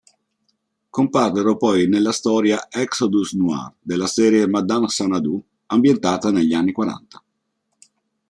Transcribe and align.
Comparvero 0.89 1.57
poi 1.57 1.87
nella 1.87 2.11
storia 2.11 2.67
"Exodus 2.71 3.33
Noir" 3.33 3.71
della 3.79 4.07
serie 4.07 4.47
"Madame 4.47 4.87
Xanadu", 4.87 5.39
ambientata 5.67 6.31
negli 6.31 6.53
anni 6.55 6.71
quaranta. 6.71 7.23